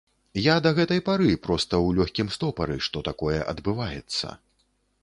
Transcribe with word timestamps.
Я 0.43 0.53
да 0.65 0.69
гэтай 0.79 1.01
пары, 1.09 1.27
проста, 1.47 1.81
у 1.89 1.93
лёгкім 1.99 2.33
стопары, 2.37 2.79
што 2.87 3.07
такое 3.11 3.39
адбываецца. 3.55 4.37